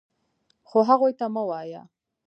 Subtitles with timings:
[0.69, 1.83] خو هغوی ته مه وایه.